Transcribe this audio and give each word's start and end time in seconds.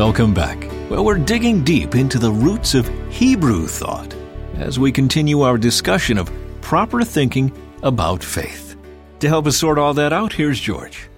Welcome 0.00 0.32
back. 0.32 0.58
Well, 0.88 1.04
we're 1.04 1.18
digging 1.18 1.62
deep 1.62 1.94
into 1.94 2.18
the 2.18 2.32
roots 2.32 2.74
of 2.74 2.88
Hebrew 3.10 3.66
thought 3.66 4.14
as 4.54 4.78
we 4.78 4.90
continue 4.90 5.42
our 5.42 5.58
discussion 5.58 6.16
of 6.16 6.32
proper 6.62 7.04
thinking 7.04 7.52
about 7.82 8.24
faith. 8.24 8.76
To 9.18 9.28
help 9.28 9.46
us 9.46 9.58
sort 9.58 9.78
all 9.78 9.92
that 9.92 10.10
out, 10.10 10.32
here's 10.32 10.58
George. 10.58 11.10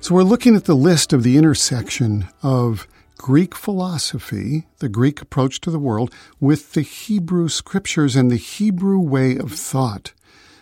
So 0.00 0.14
we're 0.14 0.22
looking 0.22 0.54
at 0.54 0.66
the 0.66 0.74
list 0.74 1.14
of 1.14 1.22
the 1.22 1.38
intersection 1.38 2.28
of 2.42 2.86
Greek 3.16 3.54
philosophy, 3.54 4.66
the 4.80 4.90
Greek 4.90 5.22
approach 5.22 5.58
to 5.62 5.70
the 5.70 5.78
world, 5.78 6.12
with 6.38 6.74
the 6.74 6.82
Hebrew 6.82 7.48
scriptures 7.48 8.16
and 8.16 8.30
the 8.30 8.36
Hebrew 8.36 8.98
way 8.98 9.38
of 9.38 9.52
thought. 9.52 10.12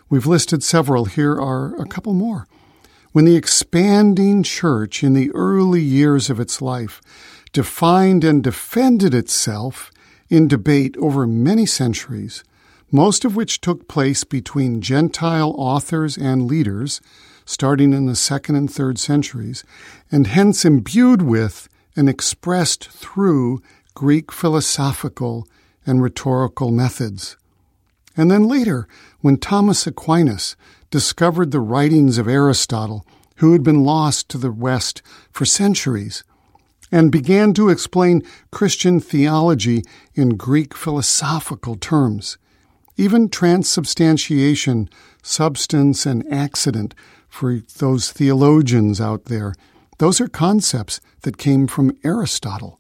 We've 0.09 0.29
listed 0.29 0.63
several. 0.63 1.07
Here 1.07 1.35
are 1.35 1.75
a 1.82 1.86
couple 1.86 2.14
more. 2.14 2.46
When 3.11 3.25
the 3.25 3.36
expanding 3.36 4.45
church 4.45 5.03
in 5.03 5.13
the 5.13 5.32
early 5.32 5.82
years 5.82 6.31
of 6.31 6.39
its 6.39 6.63
life 6.63 7.00
defined 7.54 8.25
and 8.25 8.43
defended 8.43 9.14
itself 9.14 9.93
in 10.29 10.49
debate 10.49 10.96
over 10.99 11.26
many 11.26 11.64
centuries, 11.64 12.43
most 12.90 13.25
of 13.25 13.36
which 13.36 13.61
took 13.61 13.89
place 13.89 14.25
between 14.25 14.82
Gentile 14.82 15.54
authors 15.57 16.18
and 16.18 16.48
leaders, 16.48 17.00
starting 17.46 17.93
in 17.93 18.07
the 18.07 18.17
second 18.17 18.57
and 18.57 18.71
third 18.71 18.98
centuries, 18.98 19.64
and 20.11 20.26
hence 20.26 20.64
imbued 20.64 21.22
with 21.22 21.68
and 21.95 22.09
expressed 22.09 22.90
through 22.90 23.62
Greek 23.95 24.32
philosophical 24.32 25.46
and 25.86 26.03
rhetorical 26.03 26.73
methods. 26.73 27.36
And 28.17 28.31
then 28.31 28.48
later, 28.48 28.89
when 29.21 29.36
Thomas 29.36 29.86
Aquinas 29.86 30.57
discovered 30.90 31.53
the 31.53 31.61
writings 31.61 32.19
of 32.19 32.27
Aristotle, 32.27 33.06
who 33.36 33.53
had 33.53 33.62
been 33.62 33.84
lost 33.84 34.28
to 34.31 34.39
the 34.39 34.50
West 34.50 35.03
for 35.31 35.45
centuries, 35.45 36.25
and 36.91 37.11
began 37.11 37.55
to 37.55 37.69
explain 37.69 38.23
Christian 38.51 39.01
theology 39.01 39.83
in 40.15 40.37
Greek 40.37 40.75
philosophical 40.75 41.77
terms. 41.77 42.39
Even 42.97 43.29
transubstantiation, 43.29 44.89
substance, 45.23 46.07
and 46.07 46.31
accident 46.33 46.95
for 47.29 47.61
those 47.79 48.13
theologians 48.13 49.01
out 49.01 49.25
there, 49.25 49.55
those 49.99 50.21
are 50.21 50.29
concepts 50.29 51.01
that 51.23 51.39
came 51.39 51.67
from 51.67 51.97
Aristotle. 52.05 52.79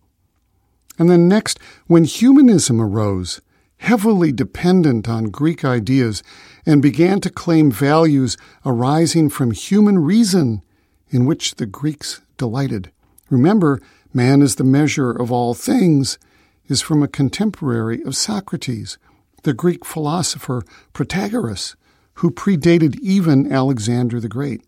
And 0.98 1.10
then 1.10 1.26
next, 1.26 1.58
when 1.86 2.04
humanism 2.04 2.80
arose, 2.80 3.40
heavily 3.78 4.32
dependent 4.32 5.08
on 5.08 5.24
Greek 5.24 5.64
ideas, 5.64 6.22
and 6.64 6.80
began 6.80 7.20
to 7.20 7.30
claim 7.30 7.70
values 7.70 8.36
arising 8.64 9.28
from 9.28 9.50
human 9.50 9.98
reason 9.98 10.62
in 11.10 11.26
which 11.26 11.56
the 11.56 11.66
Greeks 11.66 12.20
delighted. 12.36 12.90
Remember, 13.34 13.80
man 14.12 14.42
is 14.42 14.54
the 14.54 14.62
measure 14.62 15.10
of 15.10 15.32
all 15.32 15.54
things, 15.54 16.20
is 16.68 16.80
from 16.80 17.02
a 17.02 17.08
contemporary 17.08 18.00
of 18.04 18.14
Socrates, 18.14 18.96
the 19.42 19.52
Greek 19.52 19.84
philosopher 19.84 20.62
Protagoras, 20.92 21.74
who 22.14 22.30
predated 22.30 22.96
even 23.00 23.52
Alexander 23.52 24.20
the 24.20 24.28
Great. 24.28 24.62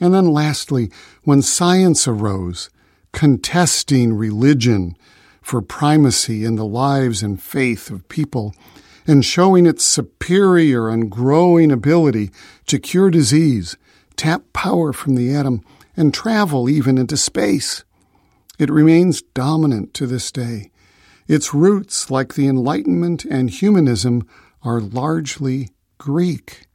And 0.00 0.12
then 0.12 0.32
lastly, 0.32 0.90
when 1.22 1.42
science 1.42 2.08
arose, 2.08 2.70
contesting 3.12 4.14
religion 4.14 4.96
for 5.40 5.62
primacy 5.62 6.44
in 6.44 6.56
the 6.56 6.66
lives 6.66 7.22
and 7.22 7.40
faith 7.40 7.88
of 7.88 8.08
people, 8.08 8.52
and 9.06 9.24
showing 9.24 9.64
its 9.64 9.84
superior 9.84 10.88
and 10.88 11.08
growing 11.08 11.70
ability 11.70 12.32
to 12.66 12.80
cure 12.80 13.10
disease, 13.10 13.76
tap 14.16 14.42
power 14.52 14.92
from 14.92 15.14
the 15.14 15.32
atom, 15.32 15.62
and 15.96 16.12
travel 16.14 16.68
even 16.68 16.98
into 16.98 17.16
space. 17.16 17.84
It 18.58 18.70
remains 18.70 19.22
dominant 19.22 19.94
to 19.94 20.06
this 20.06 20.30
day. 20.30 20.70
Its 21.26 21.54
roots, 21.54 22.10
like 22.10 22.34
the 22.34 22.48
Enlightenment 22.48 23.24
and 23.24 23.50
humanism, 23.50 24.26
are 24.62 24.80
largely 24.80 25.70
Greek. 25.98 26.66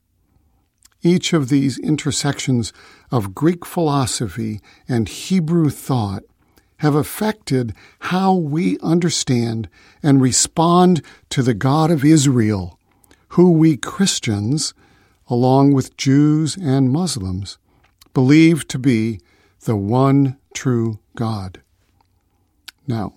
Each 1.02 1.34
of 1.34 1.50
these 1.50 1.78
intersections 1.78 2.74
of 3.12 3.36
Greek 3.36 3.66
philosophy 3.66 4.62
and 4.88 5.08
Hebrew 5.08 5.70
thought 5.70 6.24
have 6.78 6.96
affected 6.96 7.74
how 8.00 8.34
we 8.34 8.78
understand 8.80 9.70
and 10.02 10.22
respond 10.22 11.02
to 11.30 11.44
the 11.44 11.54
God 11.54 11.92
of 11.92 12.04
Israel, 12.04 12.80
who 13.30 13.52
we 13.52 13.78
Christians, 13.78 14.74
along 15.28 15.74
with 15.74 15.96
Jews 15.98 16.58
and 16.58 16.92
Muslims, 16.92 17.58
believe 18.16 18.66
to 18.70 18.80
be 18.80 19.20
the 19.66 19.76
one 19.76 20.38
true 20.56 20.98
God. 21.16 21.62
Now, 22.88 23.14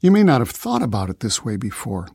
you 0.00 0.10
may 0.10 0.22
not 0.22 0.40
have 0.40 0.50
thought 0.50 0.82
about 0.82 1.10
it 1.10 1.20
this 1.20 1.44
way 1.44 1.56
before, 1.56 2.08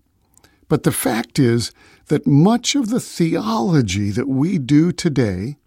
but 0.70 0.84
the 0.84 0.94
fact 0.94 1.38
is 1.38 1.74
that 2.08 2.26
much 2.26 2.74
of 2.74 2.90
the 2.90 3.02
theology 3.02 4.12
that 4.12 4.30
we 4.30 4.58
do 4.58 4.92
today 4.94 5.58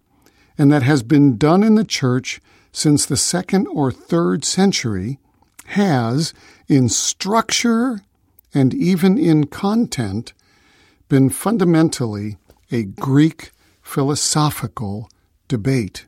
and 0.57 0.71
that 0.71 0.81
has 0.81 1.03
been 1.03 1.37
done 1.37 1.61
in 1.61 1.75
the 1.75 1.85
church 1.85 2.41
since 2.71 3.05
the 3.05 3.17
second 3.17 3.67
or 3.67 3.91
third 3.91 4.43
century 4.43 5.19
has, 5.67 6.33
in 6.67 6.89
structure 6.89 8.01
and 8.55 8.73
even 8.73 9.19
in 9.19 9.45
content, 9.45 10.33
been 11.09 11.29
fundamentally 11.29 12.37
a 12.71 12.83
Greek 12.83 13.51
philosophical 13.83 15.09
debate. 15.47 16.07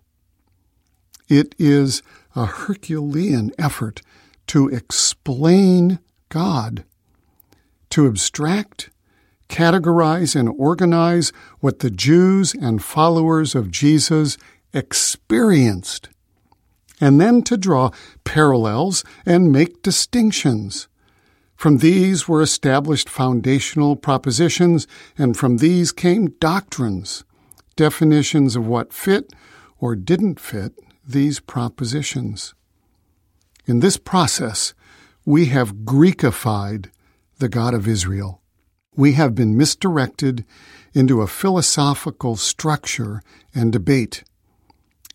It 1.28 1.56
is 1.58 2.04
a 2.36 2.46
Herculean 2.46 3.52
effort 3.58 4.02
to 4.48 4.68
explain 4.70 6.00
God, 6.30 6.84
to 7.90 8.08
abstract 8.08 8.90
categorize 9.50 10.36
and 10.36 10.50
organize 10.58 11.32
what 11.60 11.80
the 11.80 11.92
Jews 11.92 12.54
and 12.54 12.84
followers 12.84 13.56
of 13.56 13.72
Jesus 13.72 14.38
experienced, 14.74 16.10
and 17.00 17.22
then 17.22 17.44
to 17.44 17.58
draw 17.58 17.92
parallels 18.24 19.04
and 19.26 19.52
make 19.52 19.82
distinctions. 19.82 20.88
From 21.56 21.78
these 21.78 22.28
were 22.28 22.42
established 22.42 23.08
foundational 23.08 23.96
propositions, 23.96 24.88
and 25.18 25.38
from 25.38 25.58
these 25.58 25.92
came 25.92 26.28
doctrines, 26.40 27.24
definitions 27.76 28.56
of 28.56 28.68
what 28.68 28.92
fit 28.92 29.32
or 29.80 29.96
didn't 29.96 30.40
fit 30.40 30.74
these 31.08 31.40
propositions. 31.40 32.54
In 33.66 33.80
this 33.80 33.98
process, 33.98 34.74
we 35.26 35.48
have 35.48 35.86
Greekified 35.86 36.88
the 37.40 37.50
God 37.50 37.74
of 37.74 37.88
Israel 37.88 38.42
we 38.96 39.14
have 39.14 39.36
been 39.36 39.58
misdirected 39.58 40.46
into 40.94 41.22
a 41.22 41.28
philosophical 41.28 42.36
structure 42.36 43.22
and 43.54 43.72
debate. 43.72 44.24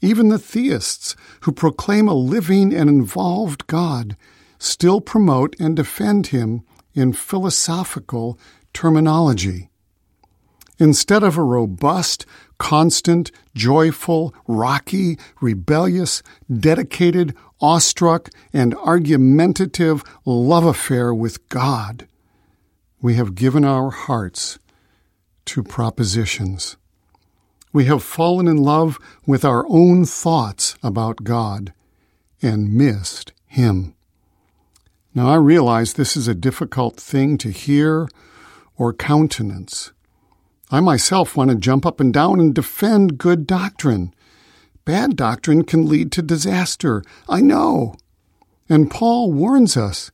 Even 0.02 0.28
the 0.28 0.38
theists 0.38 1.16
who 1.42 1.52
proclaim 1.52 2.08
a 2.08 2.14
living 2.14 2.74
and 2.74 2.88
involved 2.88 3.66
God 3.66 4.16
still 4.58 5.00
promote 5.00 5.56
and 5.58 5.74
defend 5.74 6.28
him 6.28 6.62
in 6.94 7.12
philosophical 7.12 8.38
terminology. 8.72 9.69
Instead 10.80 11.22
of 11.22 11.36
a 11.36 11.42
robust, 11.42 12.24
constant, 12.56 13.30
joyful, 13.54 14.34
rocky, 14.48 15.18
rebellious, 15.42 16.22
dedicated, 16.52 17.36
awestruck, 17.60 18.30
and 18.54 18.74
argumentative 18.76 20.02
love 20.24 20.64
affair 20.64 21.12
with 21.12 21.46
God, 21.50 22.08
we 23.02 23.14
have 23.14 23.34
given 23.34 23.62
our 23.62 23.90
hearts 23.90 24.58
to 25.44 25.62
propositions. 25.62 26.78
We 27.74 27.84
have 27.84 28.02
fallen 28.02 28.48
in 28.48 28.56
love 28.56 28.98
with 29.26 29.44
our 29.44 29.66
own 29.68 30.06
thoughts 30.06 30.76
about 30.82 31.24
God 31.24 31.74
and 32.40 32.72
missed 32.72 33.32
Him. 33.46 33.94
Now, 35.14 35.28
I 35.28 35.36
realize 35.36 35.92
this 35.92 36.16
is 36.16 36.26
a 36.26 36.34
difficult 36.34 36.96
thing 36.96 37.36
to 37.38 37.50
hear 37.50 38.08
or 38.76 38.94
countenance. 38.94 39.92
I 40.70 40.80
myself 40.80 41.36
want 41.36 41.50
to 41.50 41.56
jump 41.56 41.84
up 41.84 41.98
and 42.00 42.12
down 42.12 42.38
and 42.38 42.54
defend 42.54 43.18
good 43.18 43.46
doctrine. 43.46 44.14
Bad 44.84 45.16
doctrine 45.16 45.64
can 45.64 45.88
lead 45.88 46.12
to 46.12 46.22
disaster. 46.22 47.02
I 47.28 47.40
know. 47.40 47.96
And 48.68 48.90
Paul 48.90 49.32
warns 49.32 49.76
us 49.76 50.10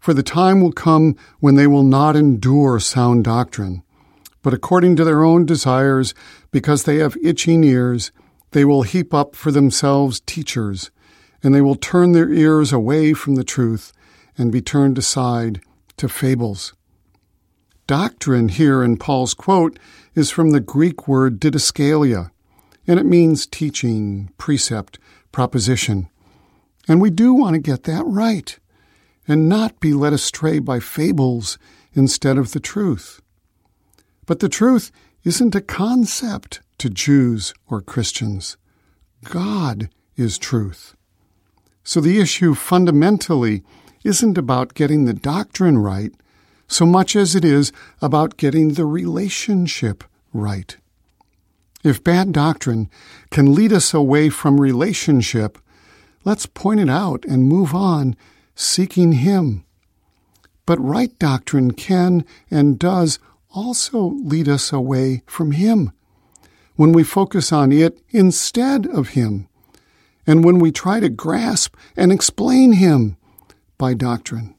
for 0.00 0.12
the 0.12 0.24
time 0.24 0.60
will 0.60 0.72
come 0.72 1.14
when 1.38 1.54
they 1.54 1.68
will 1.68 1.84
not 1.84 2.16
endure 2.16 2.80
sound 2.80 3.22
doctrine, 3.22 3.84
but 4.42 4.52
according 4.52 4.96
to 4.96 5.04
their 5.04 5.22
own 5.22 5.46
desires, 5.46 6.12
because 6.50 6.82
they 6.82 6.96
have 6.96 7.16
itching 7.22 7.62
ears, 7.62 8.10
they 8.50 8.64
will 8.64 8.82
heap 8.82 9.14
up 9.14 9.36
for 9.36 9.52
themselves 9.52 10.18
teachers, 10.18 10.90
and 11.40 11.54
they 11.54 11.60
will 11.60 11.76
turn 11.76 12.10
their 12.10 12.32
ears 12.32 12.72
away 12.72 13.12
from 13.12 13.36
the 13.36 13.44
truth 13.44 13.92
and 14.36 14.50
be 14.50 14.60
turned 14.60 14.98
aside 14.98 15.60
to 15.96 16.08
fables. 16.08 16.74
Doctrine 17.86 18.48
here 18.48 18.82
in 18.82 18.96
Paul's 18.96 19.34
quote 19.34 19.78
is 20.14 20.30
from 20.30 20.50
the 20.50 20.60
Greek 20.60 21.08
word 21.08 21.40
didaskalia, 21.40 22.30
and 22.86 22.98
it 23.00 23.06
means 23.06 23.46
teaching, 23.46 24.30
precept, 24.38 24.98
proposition. 25.32 26.08
And 26.88 27.00
we 27.00 27.10
do 27.10 27.32
want 27.34 27.54
to 27.54 27.60
get 27.60 27.84
that 27.84 28.04
right. 28.06 28.58
and 29.28 29.48
not 29.48 29.80
be 29.80 29.92
led 29.92 30.12
astray 30.12 30.58
by 30.58 30.80
fables 30.80 31.58
instead 31.94 32.38
of 32.38 32.52
the 32.52 32.60
truth. 32.60 33.20
But 34.26 34.40
the 34.40 34.48
truth 34.48 34.90
isn't 35.24 35.54
a 35.54 35.60
concept 35.60 36.60
to 36.78 36.90
Jews 36.90 37.54
or 37.68 37.80
Christians. 37.80 38.56
God 39.24 39.88
is 40.16 40.38
truth. 40.38 40.96
So 41.84 42.00
the 42.00 42.20
issue 42.20 42.54
fundamentally 42.54 43.62
isn't 44.04 44.38
about 44.38 44.74
getting 44.74 45.04
the 45.04 45.14
doctrine 45.14 45.78
right 45.78 46.12
so 46.72 46.86
much 46.86 47.14
as 47.14 47.34
it 47.34 47.44
is 47.44 47.72
about 48.00 48.36
getting 48.36 48.74
the 48.74 48.86
relationship 48.86 50.04
right. 50.32 50.76
If 51.84 52.04
bad 52.04 52.32
doctrine 52.32 52.88
can 53.30 53.54
lead 53.54 53.72
us 53.72 53.92
away 53.92 54.28
from 54.28 54.60
relationship, 54.60 55.58
let's 56.24 56.46
point 56.46 56.80
it 56.80 56.88
out 56.88 57.24
and 57.24 57.44
move 57.44 57.74
on, 57.74 58.16
seeking 58.54 59.12
Him. 59.12 59.64
But 60.64 60.80
right 60.80 61.16
doctrine 61.18 61.72
can 61.72 62.24
and 62.50 62.78
does 62.78 63.18
also 63.50 63.98
lead 63.98 64.48
us 64.48 64.72
away 64.72 65.22
from 65.26 65.52
Him 65.52 65.92
when 66.76 66.92
we 66.92 67.04
focus 67.04 67.52
on 67.52 67.72
it 67.72 68.00
instead 68.10 68.86
of 68.86 69.10
Him, 69.10 69.48
and 70.26 70.44
when 70.44 70.58
we 70.58 70.72
try 70.72 71.00
to 71.00 71.08
grasp 71.08 71.76
and 71.96 72.10
explain 72.10 72.74
Him 72.74 73.16
by 73.76 73.92
doctrine. 73.94 74.54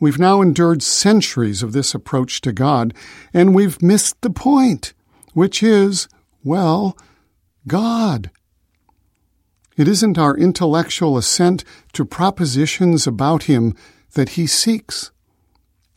We've 0.00 0.18
now 0.18 0.40
endured 0.40 0.82
centuries 0.82 1.62
of 1.62 1.72
this 1.72 1.94
approach 1.94 2.40
to 2.42 2.52
God, 2.52 2.94
and 3.34 3.54
we've 3.54 3.82
missed 3.82 4.20
the 4.20 4.30
point 4.30 4.94
which 5.34 5.62
is, 5.62 6.08
well, 6.42 6.96
God. 7.66 8.30
It 9.76 9.86
isn't 9.86 10.18
our 10.18 10.36
intellectual 10.36 11.16
assent 11.16 11.64
to 11.92 12.04
propositions 12.04 13.06
about 13.06 13.44
Him 13.44 13.76
that 14.14 14.30
He 14.30 14.46
seeks. 14.46 15.10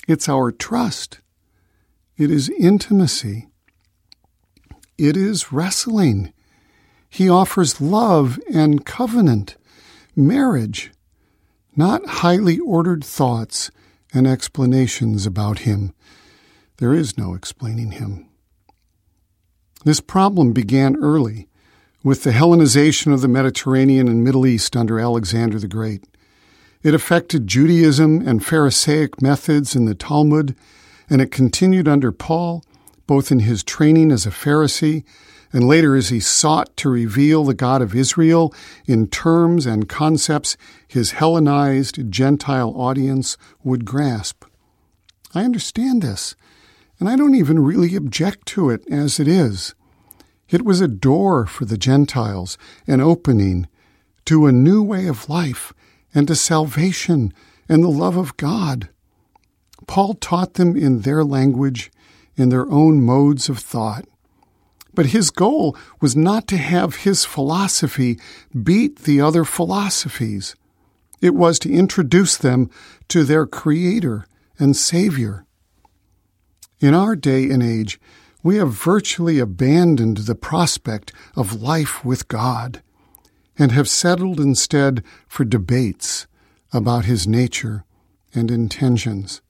It's 0.08 0.30
our 0.30 0.52
trust. 0.52 1.20
It 2.18 2.30
is 2.30 2.50
intimacy. 2.50 3.48
It 4.98 5.18
is 5.18 5.52
wrestling. 5.52 6.34
He 7.10 7.30
offers 7.30 7.82
love 7.82 8.40
and 8.54 8.86
covenant, 8.86 9.58
marriage, 10.16 10.92
not 11.76 12.06
highly 12.06 12.60
ordered 12.60 13.04
thoughts 13.04 13.72
and 14.14 14.28
explanations 14.28 15.26
about 15.26 15.60
Him. 15.60 15.94
There 16.78 16.94
is 16.94 17.18
no 17.18 17.34
explaining 17.34 17.92
Him. 17.92 18.28
This 19.84 20.00
problem 20.00 20.54
began 20.54 20.96
early 20.98 21.48
with 22.04 22.24
the 22.24 22.32
Hellenization 22.32 23.14
of 23.14 23.22
the 23.22 23.28
Mediterranean 23.28 24.08
and 24.08 24.24
Middle 24.24 24.46
East 24.46 24.76
under 24.76 25.00
Alexander 25.00 25.60
the 25.60 25.68
Great. 25.68 26.04
It 26.84 26.94
affected 26.94 27.48
Judaism 27.48 28.28
and 28.28 28.46
Pharisaic 28.46 29.22
methods 29.22 29.76
in 29.76 29.86
the 29.86 29.96
Talmud, 29.96 30.56
and 31.10 31.22
it 31.22 31.32
continued 31.32 31.88
under 31.88 32.12
Paul, 32.12 32.64
both 33.06 33.32
in 33.32 33.42
his 33.42 33.64
training 33.64 34.12
as 34.12 34.26
a 34.26 34.32
Pharisee 34.32 35.04
and 35.54 35.68
later 35.68 35.96
as 35.96 36.10
he 36.10 36.20
sought 36.20 36.76
to 36.78 36.90
reveal 36.90 37.44
the 37.44 37.54
God 37.54 37.82
of 37.82 37.96
Israel 37.96 38.54
in 38.86 39.08
terms 39.08 39.66
and 39.66 39.90
concepts 39.90 40.58
his 40.88 41.12
Hellenized 41.12 42.10
Gentile 42.10 42.74
audience 42.76 43.38
would 43.64 43.86
grasp. 43.86 44.46
I 45.34 45.44
understand 45.44 46.02
this 46.02 46.36
and 47.02 47.10
I 47.10 47.16
don't 47.16 47.34
even 47.34 47.58
really 47.60 47.96
object 47.96 48.46
to 48.50 48.70
it 48.70 48.88
as 48.88 49.20
it 49.20 49.28
is. 49.28 49.74
It 50.50 50.64
was 50.64 50.82
a 50.82 50.88
door 50.88 51.48
for 51.48 51.66
the 51.66 51.78
Gentiles, 51.78 52.60
an 52.86 53.02
opening 53.02 53.68
to 54.26 54.46
a 54.46 54.52
new 54.52 54.84
way 54.84 55.08
of 55.08 55.28
life 55.28 55.74
and 56.14 56.28
to 56.28 56.36
salvation 56.36 57.34
and 57.68 57.84
the 57.84 57.90
love 57.90 58.18
of 58.18 58.38
God. 58.38 58.90
Paul 59.88 60.14
taught 60.14 60.54
them 60.54 60.76
in 60.76 61.02
their 61.02 61.24
language, 61.24 61.92
in 62.36 62.50
their 62.50 62.70
own 62.70 63.02
modes 63.02 63.50
of 63.50 63.58
thought. 63.58 64.06
But 64.94 65.08
his 65.08 65.30
goal 65.30 65.78
was 66.00 66.16
not 66.16 66.48
to 66.48 66.58
have 66.58 66.98
his 66.98 67.26
philosophy 67.26 68.20
beat 68.64 69.00
the 69.00 69.22
other 69.22 69.46
philosophies. 69.46 70.56
It 71.22 71.36
was 71.36 71.60
to 71.60 71.72
introduce 71.72 72.36
them 72.36 72.70
to 73.10 73.24
their 73.24 73.46
Creator 73.46 74.26
and 74.60 74.76
Savior. 74.76 75.46
In 76.80 76.94
our 76.94 77.16
day 77.16 77.50
and 77.50 77.62
age, 77.62 78.00
we 78.44 78.58
have 78.58 78.74
virtually 78.74 79.38
abandoned 79.38 80.18
the 80.18 80.36
prospect 80.36 81.14
of 81.36 81.62
life 81.62 82.04
with 82.04 82.28
God 82.28 82.82
and 83.58 83.72
have 83.72 83.88
settled 83.88 84.40
instead 84.40 85.04
for 85.28 85.46
debates 85.46 86.26
about 86.74 87.06
His 87.06 87.28
nature 87.28 87.86
and 88.34 88.50
intentions. 88.50 89.42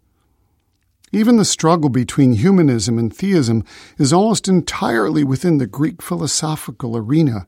Even 1.14 1.36
the 1.36 1.46
struggle 1.46 1.90
between 1.90 2.34
humanism 2.34 2.98
and 2.98 3.14
theism 3.14 3.66
is 3.98 4.14
almost 4.14 4.48
entirely 4.48 5.24
within 5.26 5.58
the 5.58 5.68
Greek 5.68 6.02
philosophical 6.02 6.96
arena. 6.96 7.48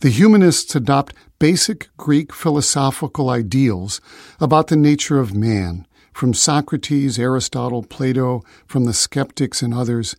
The 0.00 0.10
humanists 0.10 0.74
adopt 0.74 1.14
basic 1.38 1.88
Greek 1.96 2.30
philosophical 2.32 3.30
ideals 3.30 4.02
about 4.38 4.66
the 4.66 4.76
nature 4.76 5.18
of 5.18 5.34
man 5.34 5.86
from 6.12 6.34
Socrates, 6.34 7.18
Aristotle, 7.18 7.82
Plato, 7.82 8.42
from 8.66 8.84
the 8.84 8.92
skeptics, 8.92 9.62
and 9.62 9.72
others. 9.72 10.14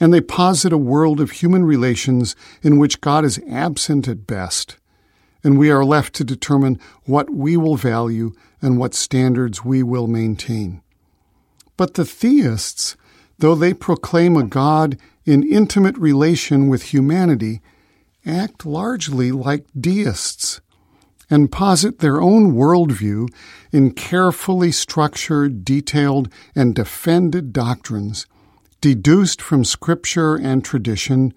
And 0.00 0.12
they 0.12 0.20
posit 0.20 0.72
a 0.72 0.78
world 0.78 1.20
of 1.20 1.30
human 1.30 1.64
relations 1.64 2.34
in 2.62 2.78
which 2.78 3.00
God 3.00 3.24
is 3.24 3.40
absent 3.48 4.08
at 4.08 4.26
best, 4.26 4.76
and 5.44 5.56
we 5.56 5.70
are 5.70 5.84
left 5.84 6.14
to 6.16 6.24
determine 6.24 6.80
what 7.04 7.30
we 7.30 7.56
will 7.56 7.76
value 7.76 8.32
and 8.60 8.76
what 8.76 8.92
standards 8.92 9.64
we 9.64 9.82
will 9.82 10.06
maintain. 10.06 10.82
But 11.76 11.94
the 11.94 12.04
theists, 12.04 12.96
though 13.38 13.54
they 13.54 13.74
proclaim 13.74 14.36
a 14.36 14.44
God 14.44 14.98
in 15.24 15.42
intimate 15.42 15.96
relation 15.98 16.68
with 16.68 16.94
humanity, 16.94 17.60
act 18.24 18.64
largely 18.64 19.32
like 19.32 19.66
deists 19.78 20.60
and 21.28 21.50
posit 21.50 21.98
their 21.98 22.20
own 22.20 22.52
worldview 22.52 23.28
in 23.72 23.92
carefully 23.92 24.70
structured, 24.70 25.64
detailed, 25.64 26.32
and 26.54 26.74
defended 26.74 27.52
doctrines, 27.52 28.26
deduced 28.80 29.42
from 29.42 29.64
scripture 29.64 30.36
and 30.36 30.64
tradition, 30.64 31.34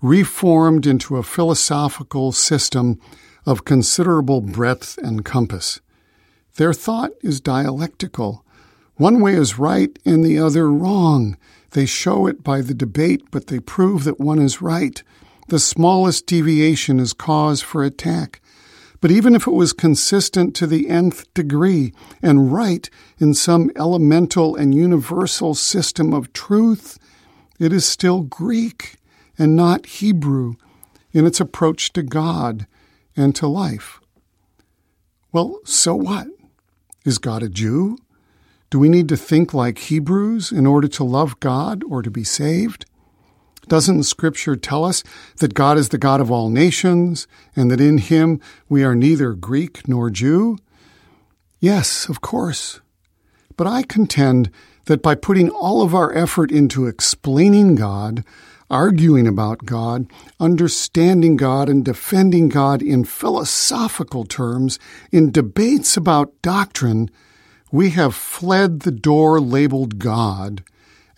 reformed 0.00 0.86
into 0.86 1.16
a 1.16 1.22
philosophical 1.22 2.32
system 2.32 2.98
of 3.44 3.64
considerable 3.64 4.40
breadth 4.40 4.98
and 4.98 5.24
compass. 5.24 5.80
Their 6.56 6.72
thought 6.72 7.10
is 7.22 7.40
dialectical. 7.40 8.44
One 8.96 9.20
way 9.20 9.34
is 9.34 9.58
right 9.58 9.96
and 10.04 10.24
the 10.24 10.38
other 10.38 10.70
wrong. 10.70 11.36
They 11.72 11.84
show 11.84 12.26
it 12.26 12.42
by 12.42 12.62
the 12.62 12.74
debate, 12.74 13.24
but 13.30 13.48
they 13.48 13.60
prove 13.60 14.04
that 14.04 14.18
one 14.18 14.38
is 14.38 14.62
right. 14.62 15.02
The 15.48 15.58
smallest 15.58 16.26
deviation 16.26 16.98
is 16.98 17.12
cause 17.12 17.60
for 17.60 17.84
attack. 17.84 18.40
But 19.02 19.10
even 19.10 19.34
if 19.34 19.46
it 19.46 19.52
was 19.52 19.74
consistent 19.74 20.56
to 20.56 20.66
the 20.66 20.88
nth 20.88 21.32
degree 21.34 21.92
and 22.22 22.50
right 22.52 22.88
in 23.18 23.34
some 23.34 23.70
elemental 23.76 24.56
and 24.56 24.74
universal 24.74 25.54
system 25.54 26.14
of 26.14 26.32
truth, 26.32 26.98
it 27.58 27.74
is 27.74 27.86
still 27.86 28.22
Greek 28.22 28.96
and 29.38 29.54
not 29.54 29.86
Hebrew 29.86 30.54
in 31.12 31.26
its 31.26 31.38
approach 31.38 31.92
to 31.92 32.02
God 32.02 32.66
and 33.14 33.34
to 33.36 33.46
life. 33.46 34.00
Well, 35.32 35.60
so 35.64 35.94
what? 35.94 36.28
Is 37.04 37.18
God 37.18 37.42
a 37.42 37.48
Jew? 37.50 37.98
Do 38.76 38.80
we 38.80 38.90
need 38.90 39.08
to 39.08 39.16
think 39.16 39.54
like 39.54 39.78
Hebrews 39.78 40.52
in 40.52 40.66
order 40.66 40.86
to 40.86 41.02
love 41.02 41.40
God 41.40 41.82
or 41.88 42.02
to 42.02 42.10
be 42.10 42.24
saved? 42.24 42.84
Doesn't 43.68 44.02
Scripture 44.02 44.54
tell 44.54 44.84
us 44.84 45.02
that 45.38 45.54
God 45.54 45.78
is 45.78 45.88
the 45.88 45.96
God 45.96 46.20
of 46.20 46.30
all 46.30 46.50
nations 46.50 47.26
and 47.56 47.70
that 47.70 47.80
in 47.80 47.96
Him 47.96 48.38
we 48.68 48.84
are 48.84 48.94
neither 48.94 49.32
Greek 49.32 49.88
nor 49.88 50.10
Jew? 50.10 50.58
Yes, 51.58 52.06
of 52.10 52.20
course. 52.20 52.82
But 53.56 53.66
I 53.66 53.82
contend 53.82 54.50
that 54.84 55.00
by 55.00 55.14
putting 55.14 55.48
all 55.48 55.80
of 55.80 55.94
our 55.94 56.12
effort 56.12 56.52
into 56.52 56.86
explaining 56.86 57.76
God, 57.76 58.24
arguing 58.68 59.26
about 59.26 59.64
God, 59.64 60.06
understanding 60.38 61.38
God, 61.38 61.70
and 61.70 61.82
defending 61.82 62.50
God 62.50 62.82
in 62.82 63.06
philosophical 63.06 64.26
terms, 64.26 64.78
in 65.10 65.30
debates 65.30 65.96
about 65.96 66.34
doctrine, 66.42 67.10
we 67.72 67.90
have 67.90 68.14
fled 68.14 68.80
the 68.80 68.92
door 68.92 69.40
labeled 69.40 69.98
God 69.98 70.62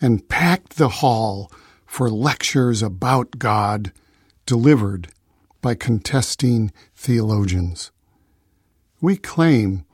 and 0.01 0.27
packed 0.27 0.77
the 0.77 0.89
hall 0.89 1.51
for 1.85 2.09
lectures 2.09 2.81
about 2.81 3.37
God 3.37 3.91
delivered 4.45 5.09
by 5.61 5.75
contesting 5.75 6.71
theologians. 6.95 7.91
We 9.01 9.17
claim 9.17 9.85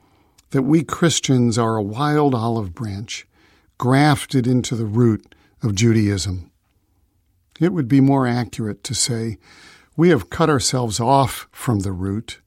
that 0.50 0.62
we 0.62 0.82
Christians 0.82 1.58
are 1.58 1.76
a 1.76 1.82
wild 1.82 2.34
olive 2.34 2.74
branch 2.74 3.26
grafted 3.78 4.46
into 4.46 4.74
the 4.74 4.86
root 4.86 5.34
of 5.62 5.74
Judaism. 5.74 6.50
It 7.60 7.72
would 7.72 7.88
be 7.88 8.00
more 8.00 8.26
accurate 8.26 8.84
to 8.84 8.94
say 8.94 9.38
we 9.96 10.10
have 10.10 10.30
cut 10.30 10.50
ourselves 10.50 11.00
off 11.00 11.48
from 11.50 11.80
the 11.80 11.92
root, 11.92 12.40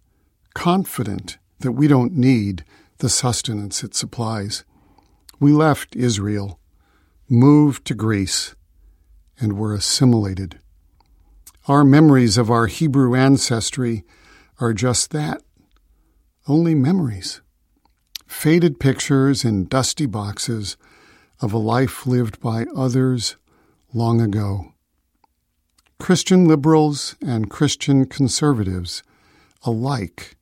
confident 0.54 1.38
that 1.60 1.72
we 1.74 1.88
don't 1.88 2.14
need 2.14 2.64
the 3.00 3.10
sustenance 3.10 3.84
it 3.84 3.96
supplies. 3.96 4.64
We 5.40 5.52
left 5.52 5.96
Israel, 5.96 6.60
moved 7.28 7.86
to 7.86 7.96
Greece, 7.96 8.56
and 9.40 9.58
were 9.58 9.74
assimilated. 9.74 10.60
Our 11.68 11.84
memories 11.84 12.38
of 12.38 12.50
our 12.50 12.68
Hebrew 12.68 13.16
ancestry 13.16 14.04
are 14.60 14.74
just 14.74 15.12
that 15.12 15.42
only 16.48 16.74
memories. 16.74 17.42
Faded 18.28 18.80
pictures 18.80 19.46
in 19.46 19.66
dusty 19.66 20.06
boxes 20.06 20.78
of 21.42 21.54
a 21.54 21.58
life 21.58 22.06
lived 22.06 22.40
by 22.42 22.66
others 22.76 23.38
long 23.94 24.20
ago. 24.20 24.74
Christian 26.00 26.48
liberals 26.48 27.16
and 27.22 27.50
Christian 27.50 28.06
conservatives 28.06 29.04
alike 29.64 30.38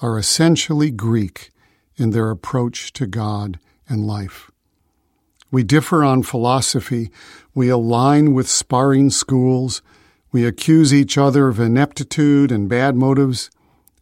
are 0.00 0.18
essentially 0.18 0.90
Greek 0.90 1.50
in 1.98 2.10
their 2.10 2.30
approach 2.30 2.92
to 2.94 3.06
God 3.06 3.58
and 3.88 4.06
life. 4.06 4.50
We 5.50 5.62
differ 5.62 6.04
on 6.04 6.22
philosophy, 6.22 7.10
we 7.54 7.68
align 7.68 8.34
with 8.34 8.48
sparring 8.48 9.10
schools, 9.10 9.82
we 10.30 10.46
accuse 10.46 10.92
each 10.92 11.16
other 11.16 11.48
of 11.48 11.58
ineptitude 11.58 12.52
and 12.52 12.68
bad 12.68 12.94
motives, 12.94 13.50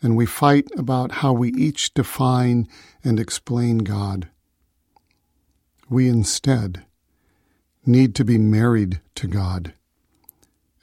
and 0.02 0.16
we 0.16 0.26
fight 0.26 0.68
about 0.76 1.12
how 1.12 1.32
we 1.32 1.52
each 1.52 1.94
define 1.94 2.68
and 3.04 3.18
explain 3.18 3.78
God. 3.78 4.28
We 5.88 6.08
instead 6.08 6.84
need 7.84 8.14
to 8.16 8.24
be 8.24 8.38
married 8.38 9.00
to 9.14 9.28
God 9.28 9.72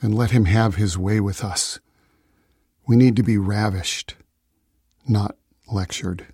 and 0.01 0.15
let 0.15 0.31
Him 0.31 0.45
have 0.45 0.75
His 0.75 0.97
way 0.97 1.19
with 1.19 1.43
us. 1.43 1.79
We 2.87 2.95
need 2.95 3.15
to 3.17 3.23
be 3.23 3.37
ravished, 3.37 4.15
not 5.07 5.35
lectured. 5.71 6.32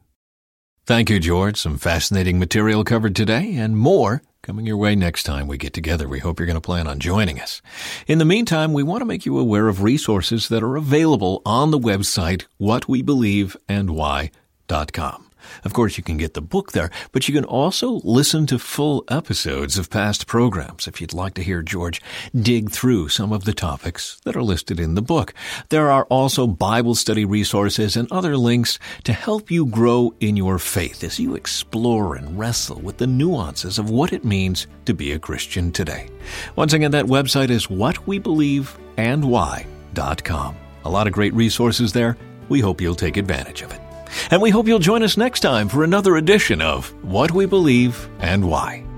Thank 0.89 1.12
you, 1.12 1.19
George. 1.19 1.58
Some 1.58 1.77
fascinating 1.77 2.39
material 2.39 2.84
covered 2.84 3.15
today 3.15 3.53
and 3.58 3.77
more 3.77 4.24
coming 4.41 4.65
your 4.65 4.77
way 4.77 4.96
next 4.96 5.22
time 5.22 5.46
we 5.46 5.55
get 5.55 5.72
together. 5.72 6.08
We 6.08 6.17
hope 6.17 6.39
you're 6.39 6.48
going 6.48 6.55
to 6.55 6.62
plan 6.62 6.88
on 6.88 6.98
joining 6.98 7.39
us. 7.39 7.62
In 8.08 8.17
the 8.17 8.25
meantime, 8.25 8.74
we 8.74 8.81
want 8.81 9.01
to 9.01 9.05
make 9.05 9.24
you 9.24 9.38
aware 9.38 9.67
of 9.67 9.84
resources 9.84 10.50
that 10.50 10.63
are 10.63 10.75
available 10.75 11.43
on 11.46 11.69
the 11.69 11.77
website 11.77 12.46
whatwebelieveandwhy.com. 12.60 15.29
Of 15.63 15.74
course, 15.74 15.98
you 15.98 16.03
can 16.03 16.17
get 16.17 16.34
the 16.34 16.41
book 16.41 16.72
there, 16.72 16.89
but 17.12 17.27
you 17.27 17.34
can 17.34 17.46
also 17.46 18.01
listen 18.03 18.46
to 18.48 18.60
full 18.60 19.03
episodes 19.10 19.77
of 19.77 19.89
past 19.89 20.27
programs 20.27 20.88
if 20.88 21.01
you'd 21.01 21.13
like 21.13 21.34
to 21.36 21.43
hear 21.43 21.62
George 21.62 22.01
dig 22.36 22.72
through 22.72 23.10
some 23.10 23.31
of 23.31 23.46
the 23.46 23.53
topics 23.53 24.19
that 24.24 24.36
are 24.36 24.43
listed 24.43 24.79
in 24.79 24.96
the 24.96 25.01
book. 25.01 25.34
There 25.69 25.91
are 25.91 26.05
also 26.05 26.48
Bible 26.48 26.96
study 26.96 27.25
resources 27.25 27.96
and 27.96 28.12
other 28.12 28.38
links 28.38 28.79
to 29.03 29.13
help 29.13 29.51
you 29.51 29.65
grow 29.65 30.13
in 30.19 30.38
your 30.38 30.60
faith 30.60 31.03
as 31.03 31.19
you 31.19 31.36
explore 31.36 32.15
and 32.15 32.38
wrestle 32.38 32.79
with 32.79 32.98
the 32.98 33.08
nuances 33.08 33.79
of 33.79 33.89
what 33.89 34.13
it 34.13 34.25
means 34.25 34.67
to 34.86 34.93
be 34.93 35.12
a 35.12 35.19
Christian 35.19 35.72
today. 35.72 36.10
Once 36.55 36.74
again, 36.74 36.91
that 36.91 37.05
website 37.05 37.50
is 37.50 37.67
whatwebelieveandwhy.com. 37.67 40.55
A 40.86 40.89
lot 40.89 41.08
of 41.08 41.13
great 41.13 41.34
resources 41.34 41.93
there. 41.93 42.17
We 42.48 42.60
hope 42.62 42.81
you'll 42.81 42.96
take 42.96 43.17
advantage 43.17 43.62
of 43.62 43.72
it. 43.72 43.88
And 44.32 44.42
we 44.42 44.50
hope 44.50 44.68
you'll 44.68 44.80
join 44.80 45.04
us 45.04 45.18
next 45.18 45.42
time 45.42 45.70
for 45.70 45.84
another 45.84 46.18
edition 46.18 46.62
of 46.62 46.94
What 47.04 47.32
We 47.32 47.46
Believe 47.46 48.10
and 48.20 48.48
Why. 48.48 48.88